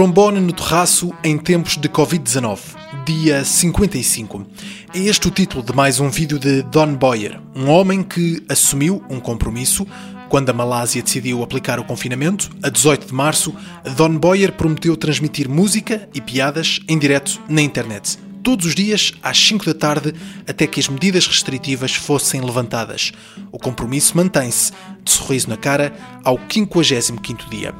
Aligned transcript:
Trombone 0.00 0.40
no 0.40 0.50
terraço 0.54 1.12
em 1.22 1.36
tempos 1.36 1.76
de 1.76 1.86
Covid-19, 1.86 2.58
dia 3.04 3.44
55. 3.44 4.46
É 4.94 4.98
este 4.98 5.28
o 5.28 5.30
título 5.30 5.62
de 5.62 5.74
mais 5.74 6.00
um 6.00 6.08
vídeo 6.08 6.38
de 6.38 6.62
Don 6.62 6.94
Boyer, 6.94 7.38
um 7.54 7.68
homem 7.68 8.02
que 8.02 8.42
assumiu 8.48 9.04
um 9.10 9.20
compromisso. 9.20 9.86
Quando 10.30 10.48
a 10.48 10.54
Malásia 10.54 11.02
decidiu 11.02 11.42
aplicar 11.42 11.78
o 11.78 11.84
confinamento, 11.84 12.48
a 12.62 12.70
18 12.70 13.08
de 13.08 13.12
março, 13.12 13.54
Don 13.94 14.16
Boyer 14.16 14.52
prometeu 14.52 14.96
transmitir 14.96 15.50
música 15.50 16.08
e 16.14 16.20
piadas 16.22 16.80
em 16.88 16.98
direto 16.98 17.38
na 17.46 17.60
internet. 17.60 18.16
Todos 18.42 18.64
os 18.64 18.74
dias, 18.74 19.12
às 19.22 19.36
5 19.36 19.66
da 19.66 19.74
tarde, 19.74 20.14
até 20.48 20.66
que 20.66 20.80
as 20.80 20.88
medidas 20.88 21.26
restritivas 21.26 21.94
fossem 21.94 22.40
levantadas. 22.40 23.12
O 23.52 23.58
compromisso 23.58 24.16
mantém-se, 24.16 24.72
de 25.04 25.10
sorriso 25.10 25.50
na 25.50 25.58
cara, 25.58 25.92
ao 26.24 26.38
55º 26.38 27.50
dia. 27.50 27.74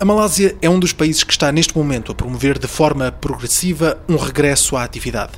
A 0.00 0.04
Malásia 0.06 0.56
é 0.62 0.70
um 0.70 0.80
dos 0.80 0.94
países 0.94 1.22
que 1.22 1.30
está 1.30 1.52
neste 1.52 1.76
momento 1.76 2.10
a 2.10 2.14
promover 2.14 2.58
de 2.58 2.66
forma 2.66 3.12
progressiva 3.12 4.00
um 4.08 4.16
regresso 4.16 4.74
à 4.74 4.82
atividade. 4.82 5.32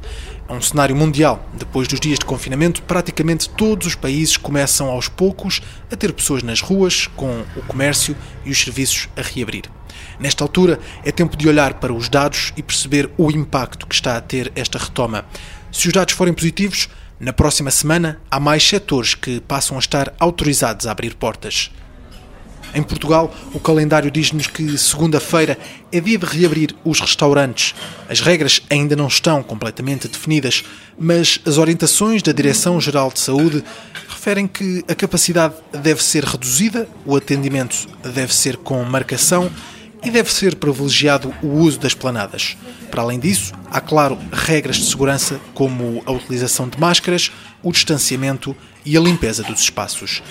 É 0.49 0.53
um 0.53 0.63
cenário 0.63 0.95
mundial. 0.95 1.45
Depois 1.53 1.89
dos 1.89 1.99
dias 1.99 2.21
de 2.21 2.25
confinamento, 2.25 2.81
praticamente 2.85 3.51
todos 3.51 3.89
os 3.89 3.97
países 3.97 4.37
começam 4.37 4.89
aos 4.89 5.09
poucos 5.09 5.61
a 5.91 5.97
ter 5.97 6.13
pessoas 6.13 6.45
nas 6.45 6.61
ruas, 6.61 7.09
com 7.09 7.43
o 7.57 7.63
comércio 7.67 8.17
e 8.45 8.53
os 8.53 8.63
serviços 8.63 9.09
a 9.17 9.23
reabrir. 9.23 9.65
Nesta 10.21 10.45
altura, 10.45 10.79
é 11.05 11.11
tempo 11.11 11.37
de 11.37 11.49
olhar 11.49 11.81
para 11.81 11.93
os 11.93 12.09
dados 12.09 12.53
e 12.57 12.63
perceber 12.63 13.11
o 13.19 13.33
impacto 13.33 13.85
que 13.85 13.97
está 13.97 14.17
a 14.17 14.21
ter 14.21 14.53
esta 14.55 14.79
retoma. 14.79 15.25
Se 15.73 15.89
os 15.89 15.93
dados 15.93 16.15
forem 16.15 16.33
positivos, 16.33 16.89
na 17.19 17.33
próxima 17.33 17.73
semana 17.73 18.21
há 18.31 18.39
mais 18.39 18.63
setores 18.63 19.17
que 19.17 19.41
passam 19.41 19.77
a 19.77 19.81
estar 19.81 20.15
autorizados 20.21 20.87
a 20.87 20.93
abrir 20.93 21.17
portas. 21.17 21.73
Em 22.75 22.83
Portugal, 22.83 23.35
o 23.53 23.61
calendário 23.61 24.11
diz-nos 24.11 24.47
que 24.47 24.79
segunda-feira 24.79 25.59
é 25.91 26.01
dia 26.01 26.17
de 26.17 26.25
reabrir 26.25 26.75
os 26.85 27.01
restaurantes. 27.01 27.75
As 28.09 28.21
regras 28.21 28.63
ainda 28.71 28.97
não 28.97 29.09
estão 29.09 29.43
completamente 29.43 30.09
definidas, 30.09 30.65
mas 30.99 31.39
as 31.45 31.59
orientações 31.59 32.23
da 32.23 32.33
Direção-Geral 32.33 33.11
de 33.13 33.21
Saúde 33.21 33.63
referem 34.09 34.47
que 34.47 34.83
a 34.89 34.95
capacidade 34.95 35.55
deve 35.83 36.03
ser 36.03 36.25
reduzida, 36.25 36.89
o 37.05 37.15
atendimento 37.15 37.87
deve 38.03 38.35
ser 38.35 38.57
com 38.57 38.83
marcação 38.85 39.51
e 40.03 40.11
deve 40.11 40.33
ser 40.33 40.57
privilegiado 40.57 41.33
o 41.43 41.49
uso 41.49 41.79
das 41.79 41.95
planadas. 41.95 42.57
Para 42.91 43.03
além 43.03 43.19
disso, 43.19 43.53
há, 43.71 43.81
claro, 43.81 44.19
regras 44.33 44.77
de 44.77 44.87
segurança 44.87 45.39
como 45.55 46.03
a 46.07 46.11
utilização 46.11 46.69
de 46.69 46.81
máscaras, 46.81 47.31
o 47.63 47.71
distanciamento 47.71 48.57
e 48.85 48.97
a 48.97 49.01
limpeza 49.01 49.43
dos 49.43 49.61
espaços. 49.61 50.23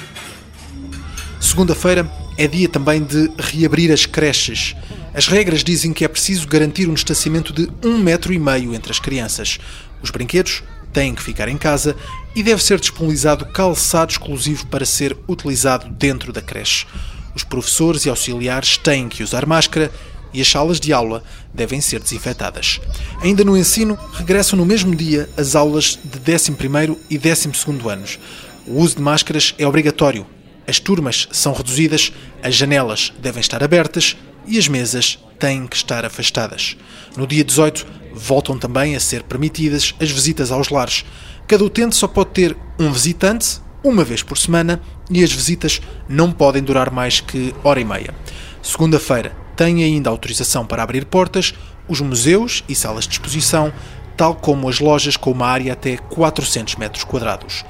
Segunda-feira 1.39 2.09
é 2.42 2.47
dia 2.47 2.67
também 2.67 3.03
de 3.03 3.30
reabrir 3.38 3.92
as 3.92 4.08
creches. 4.08 4.75
As 5.14 5.28
regras 5.28 5.63
dizem 5.63 5.94
que 5.94 6.03
é 6.03 6.07
preciso 6.07 6.47
garantir 6.47 6.90
um 6.90 6.94
distanciamento 6.96 7.53
de 7.53 7.69
um 7.85 8.00
metro 8.00 8.34
e 8.34 8.40
meio 8.40 8.74
entre 8.74 8.91
as 8.91 8.97
crianças. 8.97 9.59
Os 10.02 10.09
brinquedos 10.09 10.63
têm 10.91 11.13
que 11.13 11.22
ficar 11.22 11.47
em 11.47 11.57
casa 11.57 11.96
e 12.35 12.41
deve 12.41 12.63
ser 12.63 12.80
disponibilizado 12.80 13.46
calçado 13.46 14.12
exclusivo 14.12 14.66
para 14.66 14.88
ser 14.88 15.16
utilizado 15.28 15.88
dentro 15.88 16.34
da 16.34 16.41
creche. 16.41 16.88
Os 17.35 17.44
professores 17.44 18.07
e 18.07 18.09
auxiliares 18.09 18.75
têm 18.75 19.07
que 19.07 19.22
usar 19.22 19.46
máscara 19.46 19.91
e 20.34 20.41
as 20.41 20.47
salas 20.47 20.80
de 20.80 20.91
aula 20.91 21.24
devem 21.53 21.80
ser 21.80 22.00
desinfetadas. 22.00 22.81
Ainda 23.22 23.44
no 23.44 23.56
ensino, 23.56 24.00
regressam 24.13 24.57
no 24.57 24.66
mesmo 24.66 24.96
dia 24.96 25.30
as 25.38 25.56
aulas 25.56 26.00
de 26.03 26.19
11º 26.19 26.97
e 27.07 27.19
12º 27.19 27.88
anos. 27.88 28.18
O 28.66 28.80
uso 28.80 28.96
de 28.96 29.01
máscaras 29.03 29.53
é 29.59 29.68
obrigatório 29.68 30.25
as 30.71 30.79
turmas 30.79 31.27
são 31.33 31.51
reduzidas, 31.51 32.13
as 32.41 32.55
janelas 32.55 33.11
devem 33.19 33.41
estar 33.41 33.61
abertas 33.61 34.15
e 34.47 34.57
as 34.57 34.69
mesas 34.69 35.19
têm 35.37 35.67
que 35.67 35.75
estar 35.75 36.05
afastadas. 36.05 36.77
No 37.17 37.27
dia 37.27 37.43
18, 37.43 37.85
voltam 38.13 38.57
também 38.57 38.95
a 38.95 38.99
ser 39.01 39.23
permitidas 39.23 39.93
as 39.99 40.09
visitas 40.09 40.49
aos 40.49 40.69
lares. 40.69 41.03
Cada 41.45 41.65
utente 41.65 41.97
só 41.97 42.07
pode 42.07 42.29
ter 42.29 42.55
um 42.79 42.89
visitante, 42.89 43.59
uma 43.83 44.05
vez 44.05 44.23
por 44.23 44.37
semana, 44.37 44.81
e 45.09 45.21
as 45.21 45.33
visitas 45.33 45.81
não 46.07 46.31
podem 46.31 46.63
durar 46.63 46.89
mais 46.89 47.19
que 47.19 47.53
hora 47.65 47.81
e 47.81 47.83
meia. 47.83 48.15
Segunda-feira, 48.63 49.35
tem 49.57 49.83
ainda 49.83 50.09
autorização 50.09 50.65
para 50.65 50.83
abrir 50.83 51.03
portas, 51.03 51.53
os 51.85 51.99
museus 51.99 52.63
e 52.69 52.73
salas 52.73 53.05
de 53.05 53.11
exposição, 53.11 53.73
tal 54.15 54.35
como 54.35 54.69
as 54.69 54.79
lojas 54.79 55.17
com 55.17 55.31
uma 55.31 55.47
área 55.47 55.73
até 55.73 55.97
400 55.97 56.77
metros 56.77 57.03
quadrados 57.03 57.65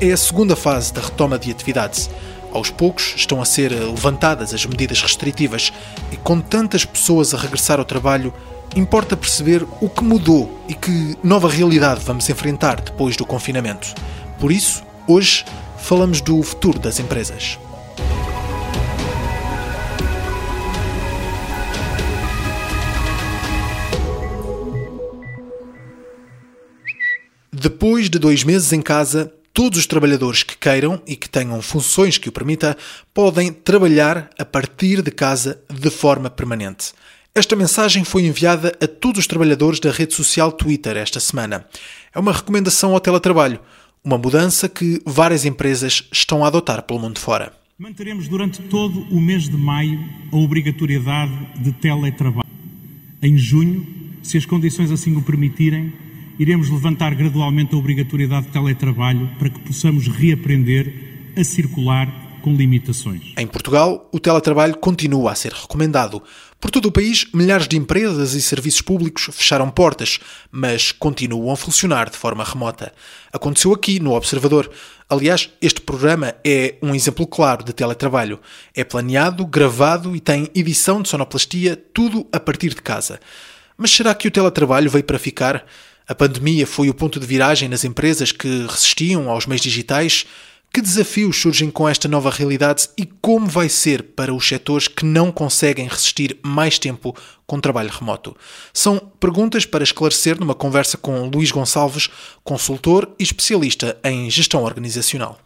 é 0.00 0.12
a 0.12 0.16
segunda 0.16 0.56
fase 0.56 0.94
da 0.94 1.02
retoma 1.02 1.38
de 1.38 1.50
atividades. 1.50 2.08
Aos 2.52 2.70
poucos 2.70 3.12
estão 3.16 3.40
a 3.42 3.44
ser 3.44 3.70
levantadas 3.70 4.54
as 4.54 4.64
medidas 4.64 5.02
restritivas 5.02 5.72
e, 6.10 6.16
com 6.16 6.40
tantas 6.40 6.86
pessoas 6.86 7.34
a 7.34 7.36
regressar 7.36 7.78
ao 7.78 7.84
trabalho, 7.84 8.32
importa 8.74 9.14
perceber 9.16 9.62
o 9.80 9.90
que 9.90 10.02
mudou 10.02 10.58
e 10.66 10.74
que 10.74 11.16
nova 11.22 11.50
realidade 11.50 12.00
vamos 12.02 12.28
enfrentar 12.30 12.80
depois 12.80 13.14
do 13.14 13.26
confinamento. 13.26 13.94
Por 14.38 14.50
isso, 14.50 14.82
hoje 15.06 15.44
falamos 15.78 16.22
do 16.22 16.42
futuro 16.42 16.78
das 16.78 16.98
empresas. 16.98 17.58
Depois 27.52 28.08
de 28.08 28.18
dois 28.18 28.42
meses 28.42 28.72
em 28.72 28.80
casa, 28.80 29.30
Todos 29.62 29.80
os 29.80 29.86
trabalhadores 29.86 30.42
que 30.42 30.56
queiram 30.56 31.02
e 31.06 31.14
que 31.14 31.28
tenham 31.28 31.60
funções 31.60 32.16
que 32.16 32.30
o 32.30 32.32
permita 32.32 32.78
podem 33.12 33.52
trabalhar 33.52 34.30
a 34.38 34.42
partir 34.42 35.02
de 35.02 35.10
casa 35.10 35.62
de 35.68 35.90
forma 35.90 36.30
permanente. 36.30 36.94
Esta 37.34 37.54
mensagem 37.54 38.02
foi 38.02 38.22
enviada 38.24 38.74
a 38.82 38.86
todos 38.86 39.18
os 39.18 39.26
trabalhadores 39.26 39.78
da 39.78 39.90
rede 39.90 40.14
social 40.14 40.50
Twitter 40.50 40.96
esta 40.96 41.20
semana. 41.20 41.66
É 42.14 42.18
uma 42.18 42.32
recomendação 42.32 42.94
ao 42.94 43.00
teletrabalho, 43.00 43.60
uma 44.02 44.16
mudança 44.16 44.66
que 44.66 44.98
várias 45.04 45.44
empresas 45.44 46.08
estão 46.10 46.42
a 46.42 46.46
adotar 46.46 46.82
pelo 46.84 46.98
mundo 46.98 47.20
fora. 47.20 47.52
Manteremos 47.78 48.28
durante 48.28 48.62
todo 48.62 49.00
o 49.14 49.20
mês 49.20 49.42
de 49.42 49.58
maio 49.58 50.02
a 50.32 50.36
obrigatoriedade 50.36 51.62
de 51.62 51.72
teletrabalho. 51.72 52.48
Em 53.20 53.36
junho, 53.36 53.86
se 54.22 54.38
as 54.38 54.46
condições 54.46 54.90
assim 54.90 55.14
o 55.16 55.22
permitirem, 55.22 55.92
iremos 56.40 56.70
levantar 56.70 57.14
gradualmente 57.14 57.74
a 57.74 57.78
obrigatoriedade 57.78 58.46
de 58.46 58.52
teletrabalho 58.52 59.28
para 59.38 59.50
que 59.50 59.60
possamos 59.60 60.08
reaprender 60.08 61.32
a 61.36 61.44
circular 61.44 62.08
com 62.40 62.54
limitações. 62.54 63.34
Em 63.36 63.46
Portugal, 63.46 64.08
o 64.10 64.18
teletrabalho 64.18 64.74
continua 64.78 65.32
a 65.32 65.34
ser 65.34 65.52
recomendado. 65.52 66.22
Por 66.58 66.70
todo 66.70 66.86
o 66.86 66.92
país, 66.92 67.26
milhares 67.34 67.68
de 67.68 67.76
empresas 67.76 68.32
e 68.32 68.40
serviços 68.40 68.80
públicos 68.80 69.28
fecharam 69.30 69.68
portas, 69.68 70.18
mas 70.50 70.92
continuam 70.92 71.52
a 71.52 71.56
funcionar 71.58 72.08
de 72.08 72.16
forma 72.16 72.42
remota. 72.42 72.90
Aconteceu 73.30 73.74
aqui 73.74 74.00
no 74.00 74.14
Observador. 74.14 74.70
Aliás, 75.10 75.50
este 75.60 75.82
programa 75.82 76.34
é 76.42 76.76
um 76.80 76.94
exemplo 76.94 77.26
claro 77.26 77.62
de 77.62 77.74
teletrabalho. 77.74 78.40
É 78.74 78.82
planeado, 78.82 79.44
gravado 79.44 80.16
e 80.16 80.20
tem 80.20 80.48
edição 80.54 81.02
de 81.02 81.10
sonoplastia, 81.10 81.76
tudo 81.76 82.26
a 82.32 82.40
partir 82.40 82.70
de 82.70 82.80
casa. 82.80 83.20
Mas 83.76 83.90
será 83.90 84.14
que 84.14 84.28
o 84.28 84.30
teletrabalho 84.30 84.90
veio 84.90 85.04
para 85.04 85.18
ficar? 85.18 85.66
A 86.10 86.14
pandemia 86.16 86.66
foi 86.66 86.90
o 86.90 86.94
ponto 86.94 87.20
de 87.20 87.26
viragem 87.26 87.68
nas 87.68 87.84
empresas 87.84 88.32
que 88.32 88.66
resistiam 88.66 89.30
aos 89.30 89.46
meios 89.46 89.62
digitais. 89.62 90.26
Que 90.74 90.82
desafios 90.82 91.40
surgem 91.40 91.70
com 91.70 91.88
esta 91.88 92.08
nova 92.08 92.30
realidade 92.30 92.88
e 92.98 93.06
como 93.06 93.46
vai 93.46 93.68
ser 93.68 94.02
para 94.02 94.34
os 94.34 94.44
setores 94.48 94.88
que 94.88 95.04
não 95.04 95.30
conseguem 95.30 95.86
resistir 95.86 96.36
mais 96.42 96.80
tempo 96.80 97.14
com 97.46 97.60
trabalho 97.60 97.90
remoto? 97.90 98.36
São 98.72 98.98
perguntas 99.20 99.64
para 99.64 99.84
esclarecer 99.84 100.40
numa 100.40 100.52
conversa 100.52 100.98
com 100.98 101.28
Luís 101.28 101.52
Gonçalves, 101.52 102.08
consultor 102.42 103.14
e 103.16 103.22
especialista 103.22 103.96
em 104.02 104.28
gestão 104.28 104.64
organizacional. 104.64 105.38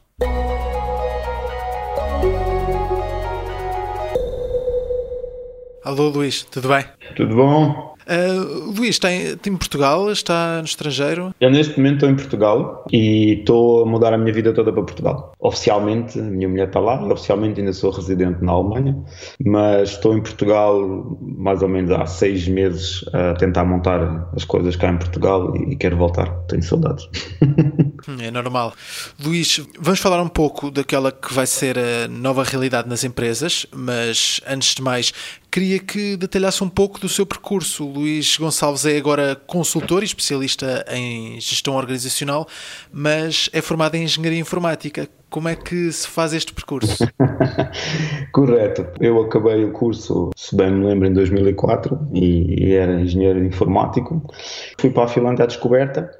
Alô 5.84 6.08
Luís, 6.08 6.43
tudo 6.50 6.69
bem? 6.69 6.87
Tudo 7.14 7.37
bom? 7.37 7.94
Uh, 8.06 8.70
Luís, 8.76 8.90
está 8.90 9.10
em, 9.10 9.32
em, 9.32 9.56
Portugal? 9.56 10.10
Está 10.10 10.58
no 10.58 10.64
estrangeiro? 10.64 11.34
Eu 11.40 11.50
neste 11.50 11.76
momento 11.78 11.94
estou 11.94 12.10
em 12.10 12.16
Portugal 12.16 12.84
e 12.92 13.38
estou 13.40 13.82
a 13.82 13.86
mudar 13.86 14.12
a 14.12 14.18
minha 14.18 14.32
vida 14.32 14.52
toda 14.52 14.72
para 14.72 14.82
Portugal. 14.82 15.32
Oficialmente, 15.38 16.18
a 16.18 16.22
minha 16.22 16.48
mulher 16.48 16.68
está 16.68 16.80
lá, 16.80 17.02
oficialmente 17.04 17.60
ainda 17.60 17.72
sou 17.72 17.90
residente 17.90 18.42
na 18.42 18.52
Alemanha, 18.52 18.96
mas 19.44 19.90
estou 19.90 20.16
em 20.16 20.20
Portugal 20.20 21.18
mais 21.20 21.62
ou 21.62 21.68
menos 21.68 21.90
há 21.92 22.06
seis 22.06 22.46
meses 22.46 23.04
a 23.12 23.34
tentar 23.34 23.64
montar 23.64 24.30
as 24.34 24.44
coisas 24.44 24.76
cá 24.76 24.90
em 24.90 24.98
Portugal 24.98 25.54
e, 25.56 25.72
e 25.72 25.76
quero 25.76 25.96
voltar. 25.96 26.30
Tenho 26.48 26.62
saudades. 26.62 27.08
É 28.20 28.30
normal. 28.30 28.74
Luís, 29.18 29.60
vamos 29.78 29.98
falar 29.98 30.22
um 30.22 30.28
pouco 30.28 30.70
daquela 30.70 31.10
que 31.10 31.32
vai 31.32 31.46
ser 31.46 31.78
a 31.78 32.06
nova 32.06 32.42
realidade 32.42 32.86
nas 32.86 33.02
empresas, 33.02 33.66
mas 33.72 34.42
antes 34.46 34.74
de 34.74 34.82
mais, 34.82 35.12
queria 35.54 35.78
que 35.78 36.16
detalhasse 36.16 36.64
um 36.64 36.68
pouco 36.68 36.98
do 36.98 37.08
seu 37.08 37.24
percurso. 37.24 37.86
Luís 37.86 38.36
Gonçalves 38.36 38.84
é 38.86 38.96
agora 38.96 39.36
consultor 39.46 40.02
e 40.02 40.04
especialista 40.04 40.84
em 40.90 41.40
gestão 41.40 41.76
organizacional, 41.76 42.48
mas 42.92 43.48
é 43.52 43.62
formado 43.62 43.94
em 43.94 44.02
engenharia 44.02 44.40
informática. 44.40 45.08
Como 45.30 45.48
é 45.48 45.54
que 45.54 45.92
se 45.92 46.08
faz 46.08 46.32
este 46.32 46.52
percurso? 46.52 47.06
Correto. 48.34 48.84
Eu 48.98 49.22
acabei 49.22 49.64
o 49.64 49.70
curso, 49.70 50.30
se 50.34 50.56
bem 50.56 50.72
me 50.72 50.86
lembro, 50.86 51.06
em 51.06 51.12
2004 51.12 52.00
e 52.12 52.72
era 52.72 53.00
engenheiro 53.00 53.44
informático. 53.44 54.28
Fui 54.80 54.90
para 54.90 55.04
a 55.04 55.08
Finlândia 55.08 55.44
à 55.44 55.46
descoberta 55.46 56.10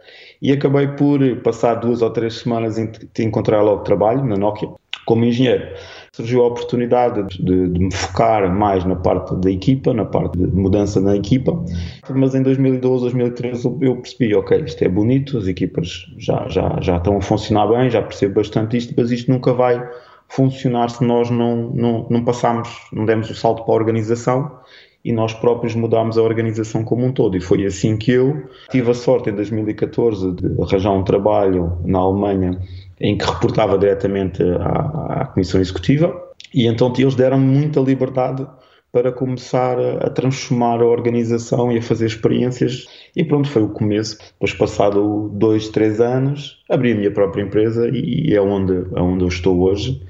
e 0.41 0.53
acabei 0.53 0.87
por 0.87 1.19
passar 1.43 1.75
duas 1.75 2.03
ou 2.03 2.11
três 2.11 2.35
semanas 2.35 2.79
em 2.79 2.89
encontrar 3.19 3.63
logo 3.63 3.83
trabalho 3.83 4.25
na 4.25 4.37
Nokia 4.37 4.69
como 5.05 5.25
engenheiro. 5.25 5.67
Surgiu 6.15 6.45
a 6.45 6.47
oportunidade 6.47 7.25
de, 7.43 7.69
de, 7.69 7.81
me 7.81 7.93
focar 7.93 8.49
mais 8.49 8.85
na 8.85 8.95
parte 8.95 9.35
da 9.35 9.51
equipa, 9.51 9.93
na 9.93 10.05
parte 10.05 10.39
de 10.39 10.47
mudança 10.47 11.01
na 11.01 11.17
equipa, 11.17 11.61
mas 12.09 12.37
em 12.37 12.43
2012, 12.45 13.03
2013 13.03 13.77
eu 13.81 13.97
percebi, 13.97 14.33
ok, 14.33 14.63
isto 14.65 14.85
é 14.85 14.89
bonito, 14.89 15.37
as 15.37 15.49
equipas 15.49 16.07
já, 16.17 16.47
já, 16.47 16.79
já 16.81 16.99
estão 16.99 17.17
a 17.17 17.21
funcionar 17.21 17.67
bem, 17.67 17.91
já 17.91 18.01
percebo 18.01 18.35
bastante 18.35 18.77
isto, 18.77 18.95
mas 18.97 19.11
isto 19.11 19.29
nunca 19.29 19.53
vai 19.53 19.85
funcionar 20.29 20.89
se 20.89 21.05
nós 21.05 21.31
não, 21.31 21.71
não, 21.71 22.07
não 22.09 22.25
passarmos, 22.25 22.69
não 22.93 23.05
demos 23.05 23.29
o 23.29 23.35
salto 23.35 23.65
para 23.65 23.75
a 23.75 23.77
organização 23.77 24.53
e 25.05 25.13
nós 25.13 25.35
próprios 25.35 25.75
mudámos 25.75 26.17
a 26.17 26.23
organização 26.23 26.85
como 26.85 27.05
um 27.05 27.13
todo. 27.13 27.37
E 27.37 27.41
foi 27.41 27.67
assim 27.67 27.97
que 27.97 28.13
eu 28.13 28.45
tive 28.71 28.89
a 28.93 28.95
sorte 28.95 29.31
em 29.31 29.35
2014 29.35 30.31
de 30.31 30.63
arranjar 30.63 30.93
um 30.93 31.03
trabalho 31.03 31.77
na 31.85 31.99
Alemanha 31.99 32.59
em 33.01 33.17
que 33.17 33.25
reportava 33.25 33.79
diretamente 33.79 34.43
à, 34.43 35.23
à 35.23 35.27
Comissão 35.27 35.61
Executiva 35.61 36.25
e 36.55 36.67
então 36.67 36.93
eles 36.97 37.15
deram 37.15 37.39
muita 37.39 37.81
liberdade 37.81 38.47
para 38.95 39.11
começar 39.11 39.77
a, 39.77 40.09
transformar 40.09 40.81
a 40.81 40.87
organização 40.87 41.73
e 41.73 41.79
a 41.79 41.83
fazer 41.83 42.07
experiências. 42.07 42.87
E 43.17 43.25
pronto, 43.25 43.49
foi 43.49 43.63
o 43.63 43.69
começo. 43.69 44.17
Depois, 44.35 44.53
passado 44.53 45.29
dois, 45.35 45.69
três 45.69 46.01
anos, 46.01 46.63
abri 46.71 46.93
a 46.93 46.95
minha 46.95 47.11
própria 47.11 47.43
empresa 47.43 47.91
e 47.93 48.33
é 48.33 48.41
onde, 48.41 48.73
é 48.95 49.01
onde 49.01 49.25
eu 49.25 49.29
estou 49.29 49.63
hoje, 49.63 50.01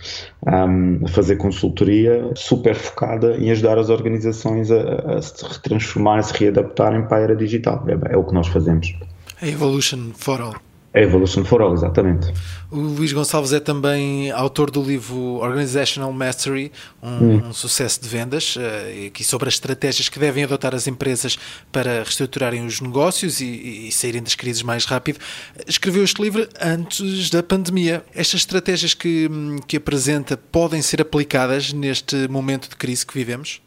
um, 0.46 1.00
a 1.02 1.08
fazer 1.08 1.36
consultoria 1.36 2.30
super 2.36 2.74
focada 2.74 3.34
em 3.38 3.50
ajudar 3.50 3.78
as 3.78 3.88
organizações 3.88 4.70
a, 4.70 5.16
a 5.16 5.22
se 5.22 5.42
retransformarem, 5.42 6.20
a 6.20 6.22
se 6.22 6.34
readaptarem 6.34 7.08
para 7.08 7.16
a 7.16 7.20
era 7.20 7.36
digital. 7.36 7.82
É, 7.88 8.12
é 8.12 8.16
o 8.18 8.24
que 8.24 8.34
nós 8.34 8.48
fazemos. 8.48 8.94
A 9.40 9.48
Evolution 9.48 10.10
for 10.12 10.42
All. 10.42 10.73
A 10.94 11.00
Evolution 11.00 11.44
for 11.44 11.60
All, 11.60 11.74
exatamente. 11.74 12.32
O 12.70 12.76
Luís 12.76 13.12
Gonçalves 13.12 13.52
é 13.52 13.58
também 13.58 14.30
autor 14.30 14.70
do 14.70 14.80
livro 14.80 15.16
Organizational 15.40 16.12
Mastery, 16.12 16.70
um, 17.02 17.08
hum. 17.08 17.42
um 17.48 17.52
sucesso 17.52 18.00
de 18.00 18.08
vendas, 18.08 18.54
uh, 18.54 18.60
aqui 19.08 19.24
sobre 19.24 19.48
as 19.48 19.54
estratégias 19.54 20.08
que 20.08 20.20
devem 20.20 20.44
adotar 20.44 20.72
as 20.72 20.86
empresas 20.86 21.36
para 21.72 21.94
reestruturarem 21.94 22.64
os 22.64 22.80
negócios 22.80 23.40
e, 23.40 23.88
e, 23.88 23.92
saírem 23.92 24.22
das 24.22 24.36
crises 24.36 24.62
mais 24.62 24.84
rápido. 24.84 25.18
Escreveu 25.66 26.04
este 26.04 26.22
livro 26.22 26.48
antes 26.60 27.28
da 27.28 27.42
pandemia. 27.42 28.04
Estas 28.14 28.42
estratégias 28.42 28.94
que, 28.94 29.28
que 29.66 29.78
apresenta 29.78 30.36
podem 30.36 30.80
ser 30.80 31.02
aplicadas 31.02 31.72
neste 31.72 32.28
momento 32.28 32.70
de 32.70 32.76
crise 32.76 33.04
que 33.04 33.14
vivemos? 33.14 33.60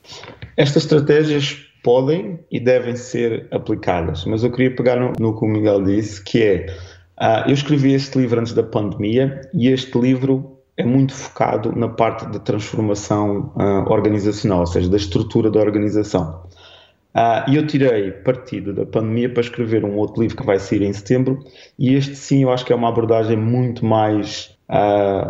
Estas 0.56 0.84
estratégias 0.84 1.58
podem 1.84 2.40
e 2.50 2.60
devem 2.60 2.96
ser 2.96 3.48
aplicadas, 3.52 4.24
mas 4.26 4.44
eu 4.44 4.52
queria 4.52 4.74
pegar 4.74 4.98
no, 4.98 5.14
no 5.20 5.38
que 5.38 5.46
o 5.46 5.48
Miguel 5.48 5.84
disse, 5.84 6.22
que 6.22 6.42
é 6.42 6.66
Uh, 7.20 7.48
eu 7.48 7.54
escrevi 7.54 7.94
este 7.94 8.20
livro 8.20 8.40
antes 8.40 8.54
da 8.54 8.62
pandemia 8.62 9.42
e 9.52 9.70
este 9.70 9.98
livro 9.98 10.60
é 10.78 10.84
muito 10.86 11.14
focado 11.14 11.76
na 11.76 11.90
parte 11.90 12.28
da 12.28 12.38
transformação 12.38 13.52
uh, 13.56 13.92
organizacional, 13.92 14.60
ou 14.60 14.68
seja, 14.68 14.88
da 14.88 14.98
estrutura 14.98 15.50
da 15.50 15.60
organização. 15.60 16.44
Uh, 17.16 17.50
e 17.50 17.56
eu 17.56 17.66
tirei 17.66 18.12
partido 18.12 18.72
da 18.72 18.86
pandemia 18.86 19.34
para 19.34 19.42
escrever 19.42 19.84
um 19.84 19.96
outro 19.98 20.22
livro 20.22 20.38
que 20.38 20.46
vai 20.46 20.60
sair 20.60 20.84
em 20.84 20.94
setembro, 20.94 21.44
e 21.80 21.96
este 21.96 22.16
sim 22.16 22.44
eu 22.44 22.52
acho 22.52 22.64
que 22.64 22.72
é 22.72 22.76
uma 22.76 22.90
abordagem 22.90 23.36
muito 23.36 23.84
mais 23.84 24.56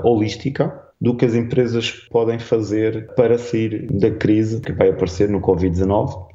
holística, 0.03 0.87
do 0.99 1.15
que 1.15 1.25
as 1.25 1.35
empresas 1.35 1.91
podem 1.91 2.39
fazer 2.39 3.13
para 3.15 3.37
sair 3.37 3.87
da 3.91 4.09
crise 4.09 4.59
que 4.59 4.71
vai 4.71 4.89
aparecer 4.89 5.29
no 5.29 5.39
Covid-19, 5.39 6.26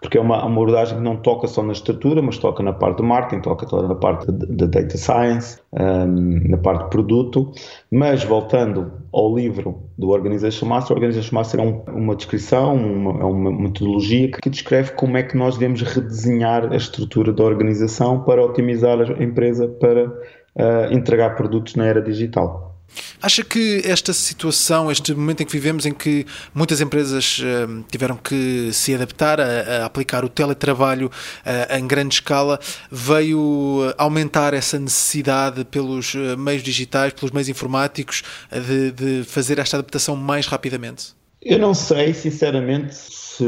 porque 0.00 0.18
é 0.18 0.20
uma, 0.20 0.44
abordagem 0.44 0.96
que 0.96 1.02
não 1.02 1.16
toca 1.16 1.46
só 1.46 1.62
na 1.62 1.72
estrutura, 1.72 2.20
mas 2.22 2.38
toca 2.38 2.62
na 2.62 2.72
parte 2.72 2.98
do 2.98 3.04
marketing, 3.04 3.42
toca 3.42 3.66
toda 3.66 3.88
na 3.88 3.94
parte 3.94 4.30
da 4.30 4.66
data 4.66 4.96
science, 4.96 5.58
um, 5.72 6.48
na 6.48 6.56
parte 6.56 6.84
de 6.84 6.90
produto, 6.90 7.52
mas 7.90 8.24
voltando 8.24 8.92
ao 9.12 9.34
livro 9.34 9.82
do 9.96 10.10
Organization 10.10 10.66
Master, 10.66 10.96
o 10.96 11.00
Organization 11.00 11.34
Master 11.34 11.60
é 11.60 11.62
um, 11.62 11.82
uma 11.94 12.16
descrição, 12.16 12.74
uma, 12.76 13.20
é 13.20 13.24
uma 13.24 13.52
metodologia 13.52 14.30
que 14.30 14.50
descreve 14.50 14.92
como 14.92 15.16
é 15.16 15.22
que 15.22 15.36
nós 15.36 15.56
devemos 15.56 15.82
redesenhar 15.82 16.72
a 16.72 16.76
estrutura 16.76 17.32
da 17.32 17.44
organização 17.44 18.20
para 18.22 18.44
otimizar 18.44 18.98
a 19.00 19.22
empresa 19.22 19.68
para 19.68 20.06
uh, 20.06 20.92
entregar 20.92 21.36
produtos 21.36 21.74
na 21.74 21.86
era 21.86 22.02
digital. 22.02 22.67
Acha 23.20 23.44
que 23.44 23.82
esta 23.84 24.12
situação, 24.12 24.90
este 24.90 25.14
momento 25.14 25.42
em 25.42 25.46
que 25.46 25.52
vivemos, 25.52 25.86
em 25.86 25.92
que 25.92 26.26
muitas 26.54 26.80
empresas 26.80 27.40
uh, 27.40 27.84
tiveram 27.90 28.16
que 28.16 28.70
se 28.72 28.94
adaptar 28.94 29.40
a, 29.40 29.44
a 29.82 29.84
aplicar 29.86 30.24
o 30.24 30.28
teletrabalho 30.28 31.08
uh, 31.08 31.76
em 31.76 31.86
grande 31.86 32.14
escala, 32.14 32.58
veio 32.90 33.92
aumentar 33.96 34.54
essa 34.54 34.78
necessidade 34.78 35.64
pelos 35.64 36.14
eh, 36.14 36.36
meios 36.36 36.62
digitais, 36.62 37.12
pelos 37.12 37.30
meios 37.30 37.48
informáticos, 37.48 38.22
de, 38.50 38.92
de 38.92 39.24
fazer 39.24 39.58
esta 39.58 39.76
adaptação 39.76 40.16
mais 40.16 40.46
rapidamente? 40.46 41.14
Eu 41.42 41.58
não 41.58 41.74
sei, 41.74 42.12
sinceramente, 42.14 42.94
se 42.94 43.44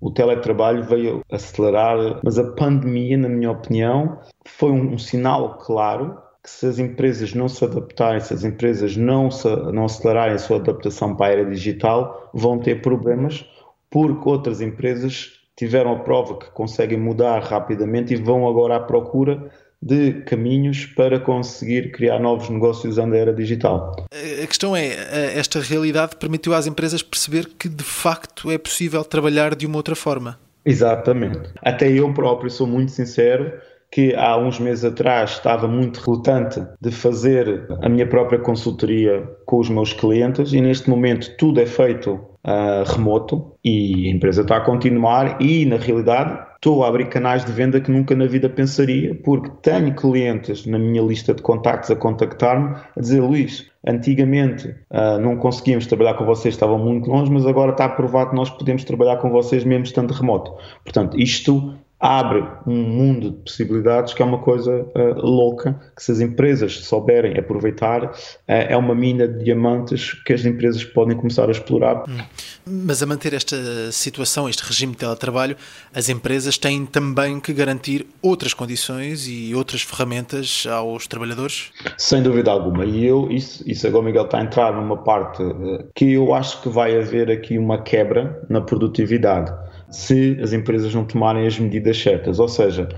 o 0.00 0.10
teletrabalho 0.10 0.84
veio 0.84 1.22
acelerar, 1.30 2.20
mas 2.22 2.38
a 2.38 2.44
pandemia, 2.52 3.16
na 3.16 3.28
minha 3.28 3.50
opinião, 3.50 4.20
foi 4.44 4.70
um, 4.70 4.92
um 4.92 4.98
sinal 4.98 5.58
claro 5.58 6.23
que 6.44 6.50
se 6.50 6.66
as 6.66 6.78
empresas 6.78 7.32
não 7.32 7.48
se 7.48 7.64
adaptarem, 7.64 8.20
se 8.20 8.34
as 8.34 8.44
empresas 8.44 8.98
não, 8.98 9.30
se, 9.30 9.48
não 9.72 9.86
acelerarem 9.86 10.34
a 10.34 10.38
sua 10.38 10.58
adaptação 10.58 11.16
para 11.16 11.26
a 11.26 11.38
era 11.40 11.50
digital, 11.50 12.30
vão 12.34 12.58
ter 12.58 12.82
problemas, 12.82 13.46
porque 13.90 14.28
outras 14.28 14.60
empresas 14.60 15.40
tiveram 15.56 15.92
a 15.92 15.98
prova 16.00 16.38
que 16.38 16.50
conseguem 16.50 16.98
mudar 16.98 17.38
rapidamente 17.38 18.12
e 18.12 18.16
vão 18.16 18.46
agora 18.46 18.76
à 18.76 18.80
procura 18.80 19.50
de 19.80 20.22
caminhos 20.22 20.84
para 20.84 21.18
conseguir 21.18 21.92
criar 21.92 22.18
novos 22.18 22.50
negócios 22.50 22.92
usando 22.92 23.14
a 23.14 23.18
era 23.18 23.32
digital. 23.32 23.96
A 24.12 24.46
questão 24.46 24.76
é, 24.76 25.38
esta 25.38 25.60
realidade 25.60 26.16
permitiu 26.16 26.52
às 26.54 26.66
empresas 26.66 27.02
perceber 27.02 27.50
que 27.58 27.68
de 27.68 27.84
facto 27.84 28.50
é 28.50 28.58
possível 28.58 29.02
trabalhar 29.04 29.54
de 29.54 29.66
uma 29.66 29.76
outra 29.76 29.94
forma. 29.94 30.38
Exatamente. 30.64 31.50
Até 31.62 31.90
eu 31.90 32.12
próprio 32.12 32.50
sou 32.50 32.66
muito 32.66 32.92
sincero, 32.92 33.52
que 33.94 34.12
há 34.16 34.36
uns 34.36 34.58
meses 34.58 34.84
atrás 34.84 35.30
estava 35.30 35.68
muito 35.68 35.98
relutante 35.98 36.60
de 36.80 36.90
fazer 36.90 37.64
a 37.80 37.88
minha 37.88 38.04
própria 38.04 38.40
consultoria 38.40 39.22
com 39.46 39.60
os 39.60 39.70
meus 39.70 39.92
clientes 39.92 40.52
e 40.52 40.60
neste 40.60 40.90
momento 40.90 41.30
tudo 41.36 41.60
é 41.60 41.66
feito 41.66 42.14
uh, 42.14 42.92
remoto 42.92 43.52
e 43.64 44.08
a 44.08 44.10
empresa 44.10 44.42
está 44.42 44.56
a 44.56 44.60
continuar 44.62 45.40
e 45.40 45.64
na 45.64 45.76
realidade 45.76 46.44
estou 46.56 46.82
a 46.82 46.88
abrir 46.88 47.08
canais 47.08 47.44
de 47.44 47.52
venda 47.52 47.80
que 47.80 47.88
nunca 47.88 48.16
na 48.16 48.26
vida 48.26 48.48
pensaria 48.48 49.14
porque 49.14 49.48
tenho 49.62 49.94
clientes 49.94 50.66
na 50.66 50.76
minha 50.76 51.00
lista 51.00 51.32
de 51.32 51.40
contactos 51.40 51.88
a 51.92 51.94
contactar-me 51.94 52.74
a 52.96 53.00
dizer 53.00 53.20
Luís, 53.20 53.70
antigamente 53.86 54.74
uh, 54.90 55.20
não 55.20 55.36
conseguíamos 55.36 55.86
trabalhar 55.86 56.14
com 56.14 56.24
vocês, 56.24 56.54
estavam 56.54 56.80
muito 56.80 57.08
longe, 57.08 57.30
mas 57.30 57.46
agora 57.46 57.70
está 57.70 57.88
provado 57.88 58.30
que 58.30 58.36
nós 58.36 58.50
podemos 58.50 58.82
trabalhar 58.82 59.18
com 59.18 59.30
vocês 59.30 59.62
mesmo 59.62 59.84
estando 59.84 60.10
remoto. 60.10 60.52
Portanto, 60.82 61.16
isto 61.16 61.76
abre 62.04 62.44
um 62.66 62.82
mundo 62.82 63.30
de 63.30 63.36
possibilidades 63.38 64.12
que 64.12 64.20
é 64.20 64.26
uma 64.26 64.36
coisa 64.36 64.70
uh, 64.70 65.26
louca, 65.26 65.80
que 65.96 66.02
se 66.02 66.12
as 66.12 66.20
empresas 66.20 66.84
souberem 66.84 67.38
aproveitar, 67.38 68.04
uh, 68.04 68.12
é 68.46 68.76
uma 68.76 68.94
mina 68.94 69.26
de 69.26 69.42
diamantes 69.42 70.12
que 70.12 70.34
as 70.34 70.44
empresas 70.44 70.84
podem 70.84 71.16
começar 71.16 71.48
a 71.48 71.50
explorar. 71.50 72.04
Hum. 72.06 72.18
Mas 72.66 73.02
a 73.02 73.06
manter 73.06 73.32
esta 73.32 73.56
situação, 73.90 74.46
este 74.46 74.62
regime 74.62 74.92
de 74.92 74.98
teletrabalho, 74.98 75.56
as 75.94 76.10
empresas 76.10 76.58
têm 76.58 76.84
também 76.84 77.40
que 77.40 77.54
garantir 77.54 78.06
outras 78.20 78.52
condições 78.52 79.26
e 79.26 79.54
outras 79.54 79.80
ferramentas 79.80 80.66
aos 80.70 81.06
trabalhadores? 81.06 81.70
Sem 81.96 82.22
dúvida 82.22 82.50
alguma. 82.50 82.84
E 82.84 83.02
eu, 83.06 83.30
isso, 83.30 83.62
isso 83.66 83.86
agora 83.86 84.04
Miguel 84.04 84.26
está 84.26 84.38
a 84.38 84.42
entrar 84.42 84.74
numa 84.74 84.98
parte 84.98 85.42
uh, 85.42 85.88
que 85.94 86.12
eu 86.12 86.34
acho 86.34 86.60
que 86.60 86.68
vai 86.68 86.98
haver 86.98 87.30
aqui 87.30 87.56
uma 87.56 87.80
quebra 87.80 88.44
na 88.50 88.60
produtividade 88.60 89.50
se 89.94 90.38
as 90.42 90.52
empresas 90.52 90.94
não 90.94 91.04
tomarem 91.04 91.46
as 91.46 91.58
medidas 91.58 91.96
certas. 91.96 92.38
Ou 92.38 92.48
seja, 92.48 92.88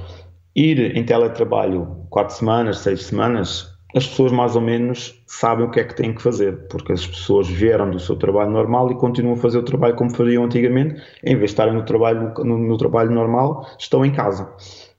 ir 0.54 0.96
em 0.96 1.04
teletrabalho 1.04 2.06
quatro 2.10 2.34
semanas, 2.34 2.78
seis 2.78 3.04
semanas, 3.04 3.70
as 3.94 4.06
pessoas 4.06 4.32
mais 4.32 4.56
ou 4.56 4.62
menos 4.62 5.22
sabem 5.26 5.66
o 5.66 5.70
que 5.70 5.80
é 5.80 5.84
que 5.84 5.94
têm 5.94 6.14
que 6.14 6.22
fazer, 6.22 6.66
porque 6.68 6.92
as 6.92 7.06
pessoas 7.06 7.48
vieram 7.48 7.90
do 7.90 7.98
seu 7.98 8.16
trabalho 8.16 8.50
normal 8.50 8.90
e 8.90 8.94
continuam 8.94 9.34
a 9.34 9.38
fazer 9.38 9.58
o 9.58 9.62
trabalho 9.62 9.94
como 9.94 10.14
faziam 10.14 10.44
antigamente, 10.44 11.00
em 11.22 11.34
vez 11.36 11.50
de 11.50 11.54
estarem 11.54 11.74
no 11.74 11.84
trabalho, 11.84 12.32
no, 12.44 12.58
no 12.58 12.76
trabalho 12.76 13.10
normal, 13.10 13.66
estão 13.78 14.04
em 14.04 14.12
casa. 14.12 14.50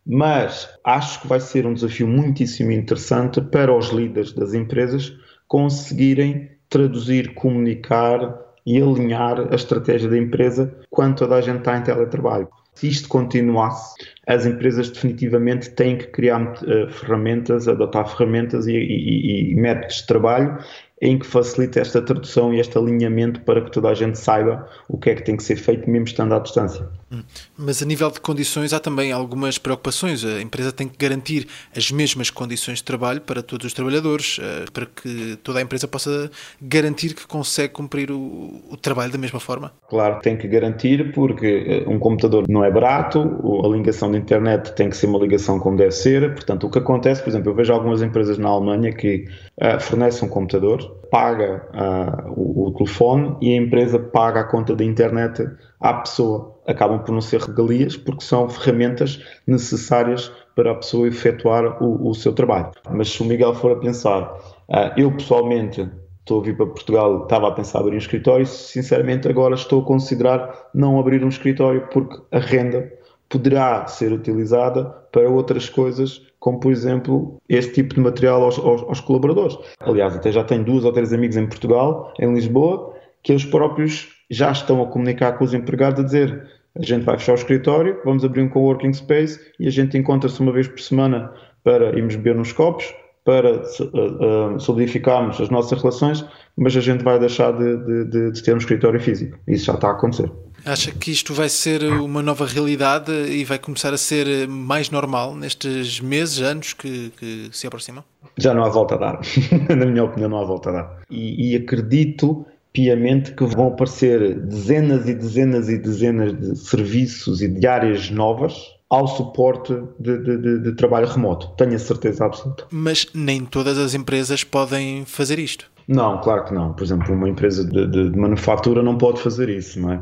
Mas 0.06 0.70
acho 0.84 1.22
que 1.22 1.28
vai 1.28 1.40
ser 1.40 1.68
um 1.68 1.74
desafio 1.74 2.08
muitíssimo 2.08 2.72
interessante 2.72 3.42
para 3.42 3.76
os 3.76 3.90
líderes 3.90 4.32
das 4.34 4.54
empresas 4.54 5.14
conseguirem 5.48 6.50
traduzir, 6.70 7.34
comunicar 7.34 8.47
e 8.68 8.82
alinhar 8.82 9.48
a 9.50 9.56
estratégia 9.56 10.10
da 10.10 10.18
empresa 10.18 10.78
quando 10.90 11.16
toda 11.16 11.36
a 11.36 11.42
gente 11.42 11.60
está 11.60 11.78
em 11.78 11.84
teletrabalho. 11.84 12.50
Se 12.76 12.90
isto 12.90 13.08
continuasse, 13.08 13.96
as 14.28 14.46
empresas 14.46 14.90
definitivamente 14.90 15.70
têm 15.70 15.98
que 15.98 16.08
criar 16.08 16.42
uh, 16.44 16.92
ferramentas, 16.92 17.66
adotar 17.68 18.08
ferramentas 18.10 18.68
e, 18.68 18.74
e, 18.74 19.54
e, 19.54 19.56
métodos 19.56 20.02
de 20.02 20.08
trabalho 20.08 20.58
em 21.02 21.20
que 21.20 21.28
facilite 21.28 21.80
esta 21.80 22.02
tradução 22.02 22.54
e 22.54 22.60
este 22.60 22.78
alinhamento 22.78 23.42
para 23.42 23.62
que 23.62 23.72
toda 23.72 23.90
a 23.90 23.94
gente 23.94 24.18
saiba 24.18 24.68
o 24.88 24.98
que 24.98 25.12
é 25.12 25.16
que 25.16 25.24
tem 25.24 25.38
que 25.38 25.44
ser 25.44 25.58
feito, 25.58 25.90
mesmo 25.90 26.08
estando 26.08 26.34
à 26.34 26.40
distância. 26.40 26.88
Hum. 27.12 27.22
Mas 27.58 27.82
a 27.82 27.86
nível 27.86 28.10
de 28.10 28.20
condições 28.20 28.74
há 28.74 28.80
também 28.80 29.12
algumas 29.12 29.58
preocupações. 29.58 30.26
A 30.26 30.42
empresa 30.42 30.72
tem 30.72 30.88
que 30.88 30.98
garantir 30.98 31.48
as 31.76 31.92
mesmas 31.92 32.30
condições 32.30 32.80
de 32.80 32.84
trabalho 32.84 33.22
para 33.22 33.42
todos 33.42 33.68
os 33.68 33.74
trabalhadores, 33.74 34.40
eh, 34.42 34.66
para 34.74 34.86
que 34.86 35.38
toda 35.44 35.60
a 35.60 35.62
empresa 35.62 35.88
possa 35.88 36.30
garantir 36.62 37.14
que 37.14 37.26
consegue 37.28 37.74
cumprir 37.74 38.12
o, 38.12 38.62
o 38.70 38.78
trabalho 38.78 39.12
da 39.12 39.18
mesma 39.18 39.40
forma. 39.40 39.72
Claro, 39.90 40.20
tem 40.22 40.36
que 40.36 40.48
garantir 40.48 41.14
porque 41.14 41.84
eh, 41.86 41.90
um 41.90 42.00
computador 42.00 42.46
não 42.50 42.64
é 42.64 42.72
barato, 42.72 43.20
a 43.64 43.68
ligação 43.70 44.12
de 44.12 44.18
internet 44.18 44.74
tem 44.74 44.90
que 44.90 44.98
ser 44.98 45.08
uma 45.08 45.20
ligação 45.20 45.60
como 45.60 45.78
deve 45.78 45.92
ser. 45.92 46.34
Portanto, 46.34 46.68
o 46.68 46.70
que 46.70 46.80
acontece, 46.80 47.22
por 47.22 47.30
exemplo, 47.30 47.52
eu 47.52 47.56
vejo 47.56 47.72
algumas 47.72 48.02
empresas 48.02 48.38
na 48.38 48.50
Alemanha 48.50 48.92
que 48.92 49.28
uh, 49.62 49.80
fornecem 49.80 50.28
um 50.28 50.32
computador, 50.32 50.87
paga 51.10 51.66
uh, 51.74 52.34
o, 52.36 52.68
o 52.68 52.74
telefone 52.74 53.38
e 53.42 53.54
a 53.54 53.58
empresa 53.58 54.00
paga 54.00 54.42
a 54.42 54.44
conta 54.44 54.76
da 54.76 54.84
internet 54.84 55.48
à 55.80 55.94
pessoa. 55.94 56.56
Acabam 56.68 57.00
por 57.00 57.12
não 57.12 57.22
ser 57.22 57.42
regalias 57.42 57.96
porque 57.96 58.24
são 58.24 58.50
ferramentas 58.50 59.24
necessárias 59.46 60.32
para 60.56 60.72
a 60.72 60.76
pessoa 60.76 61.08
efetuar 61.08 61.82
o, 61.82 62.10
o 62.10 62.14
seu 62.14 62.34
trabalho. 62.34 62.72
Mas 62.90 63.10
se 63.10 63.22
o 63.22 63.26
Miguel 63.26 63.54
for 63.54 63.72
a 63.72 63.76
pensar, 63.76 64.24
uh, 64.70 64.92
eu 64.98 65.12
pessoalmente 65.12 65.90
estou 66.20 66.42
a 66.42 66.44
vir 66.44 66.58
para 66.58 66.66
Portugal, 66.66 67.24
estava 67.24 67.48
a 67.48 67.52
pensar 67.52 67.80
abrir 67.80 67.96
um 67.96 68.00
escritório, 68.00 68.46
sinceramente 68.46 69.30
agora 69.30 69.56
estou 69.56 69.82
a 69.82 69.86
considerar 69.86 70.70
não 70.74 71.00
abrir 71.00 71.24
um 71.24 71.30
escritório 71.30 71.88
porque 71.92 72.18
a 72.32 72.40
renda 72.40 72.92
poderá 73.30 73.86
ser 73.88 74.12
utilizada 74.12 74.86
para 75.12 75.30
outras 75.30 75.70
coisas, 75.70 76.22
como 76.40 76.60
por 76.60 76.72
exemplo 76.72 77.38
este 77.50 77.74
tipo 77.74 77.96
de 77.96 78.02
material 78.02 78.44
aos, 78.44 78.58
aos, 78.58 78.84
aos 78.84 79.02
colaboradores. 79.02 79.58
Aliás, 79.80 80.16
até 80.16 80.32
já 80.32 80.44
tenho 80.44 80.64
duas 80.64 80.86
ou 80.86 80.94
três 80.94 81.14
amigos 81.14 81.36
em 81.36 81.48
Portugal, 81.48 82.14
em 82.20 82.34
Lisboa, 82.34 82.94
que 83.24 83.32
eles 83.32 83.46
próprios 83.46 84.10
já 84.30 84.52
estão 84.52 84.82
a 84.82 84.88
comunicar 84.88 85.34
com 85.34 85.44
os 85.44 85.54
empregados 85.54 86.00
a 86.00 86.04
dizer 86.04 86.58
a 86.80 86.84
gente 86.84 87.04
vai 87.04 87.18
fechar 87.18 87.32
o 87.32 87.36
escritório, 87.36 88.00
vamos 88.06 88.24
abrir 88.24 88.42
um 88.42 88.50
coworking 88.50 88.94
space 88.94 89.40
e 89.60 89.68
a 89.68 89.72
gente 89.72 89.98
encontra-se 89.98 90.40
uma 90.40 90.52
vez 90.52 90.68
por 90.68 90.80
semana 90.80 91.34
para 91.64 91.98
irmos 91.98 92.16
beber 92.16 92.40
uns 92.40 92.54
copos, 92.54 92.94
para 93.26 93.58
uh, 93.58 94.56
uh, 94.56 94.60
solidificarmos 94.60 95.42
as 95.42 95.50
nossas 95.50 95.82
relações, 95.82 96.24
mas 96.56 96.78
a 96.78 96.80
gente 96.80 97.04
vai 97.04 97.20
deixar 97.20 97.52
de, 97.52 97.78
de, 97.78 98.06
de, 98.06 98.32
de 98.32 98.44
ter 98.44 98.54
um 98.54 98.58
escritório 98.58 99.00
físico. 99.00 99.38
Isso 99.48 99.66
já 99.66 99.74
está 99.74 99.90
a 99.90 99.92
acontecer. 99.92 100.32
Acha 100.68 100.92
que 100.92 101.12
isto 101.12 101.34
vai 101.34 101.48
ser 101.48 101.82
uma 101.84 102.22
nova 102.22 102.46
realidade 102.46 103.12
e 103.12 103.46
vai 103.46 103.58
começar 103.58 103.94
a 103.94 103.98
ser 103.98 104.48
mais 104.48 104.90
normal 104.90 105.34
nestes 105.34 106.02
meses, 106.02 106.42
anos 106.42 106.74
que, 106.74 107.10
que 107.18 107.50
se 107.54 107.66
aproximam? 107.66 108.04
Já 108.38 108.54
não 108.54 108.64
há 108.64 108.70
volta 108.70 108.96
a 108.96 108.98
dar. 108.98 109.22
Na 109.76 109.86
minha 109.86 110.04
opinião, 110.04 110.30
não 110.30 110.40
há 110.40 110.44
volta 110.44 110.70
a 110.70 110.74
dar. 110.74 110.98
E, 111.10 111.52
e 111.52 111.56
acredito 111.56 112.46
piamente 112.74 113.32
que 113.32 113.46
vão 113.46 113.70
aparecer 113.70 114.40
dezenas 114.42 115.08
e 115.08 115.14
dezenas 115.14 115.70
e 115.70 115.78
dezenas 115.78 116.38
de 116.38 116.56
serviços 116.58 117.42
e 117.42 117.48
de 117.48 117.66
áreas 117.66 118.10
novas 118.12 118.54
ao 118.90 119.08
suporte 119.08 119.74
de, 120.00 120.18
de, 120.18 120.38
de, 120.38 120.60
de, 120.60 120.72
trabalho 120.74 121.08
remoto. 121.08 121.50
Tenho 121.58 121.76
a 121.76 121.80
certeza 121.80 122.26
absoluta. 122.26 122.66
Mas 122.70 123.08
nem 123.14 123.44
todas 123.44 123.78
as 123.78 123.94
empresas 123.94 124.44
podem 124.44 125.06
fazer 125.06 125.40
isto. 125.40 125.70
Não, 125.88 126.20
claro 126.20 126.46
que 126.46 126.54
não. 126.54 126.74
Por 126.74 126.84
exemplo, 126.84 127.14
uma 127.14 127.30
empresa 127.30 127.66
de, 127.66 128.18
manufatura 128.18 128.84
não 128.84 128.98
pode 128.98 129.22
fazer 129.22 129.50
isso, 129.50 129.80
não 129.80 129.94
é? 129.94 130.02